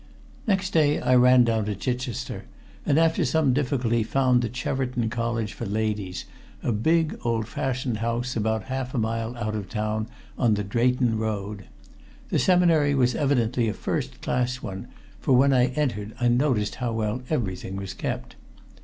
[0.47, 2.45] Next day I ran down to Chichester,
[2.87, 6.25] and after some difficulty found the Cheverton College for Ladies,
[6.63, 10.07] a big old fashioned house about half a mile out of the town
[10.39, 11.65] on the Drayton Road.
[12.29, 14.87] The seminary was evidently a first class one,
[15.19, 18.35] for when I entered I noticed how well everything was kept.